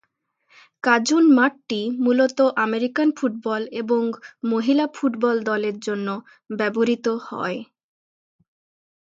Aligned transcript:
Cajun 0.83 1.23
মাঠটি 1.37 1.81
মূলত 2.03 2.37
American 2.63 3.07
football 3.17 3.61
এবং 3.81 4.01
মহিলা 4.45 4.85
ফুটবল 4.95 5.35
দলের 5.49 5.75
জন্য 5.87 6.07
ব্যবহৃত 6.49 7.05
হয়। 7.27 7.59